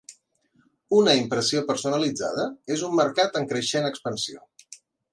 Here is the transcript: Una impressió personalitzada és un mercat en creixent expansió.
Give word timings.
Una 0.99 1.13
impressió 1.19 1.61
personalitzada 1.69 2.49
és 2.79 2.87
un 2.91 2.99
mercat 3.03 3.41
en 3.43 3.49
creixent 3.55 3.93
expansió. 3.95 4.47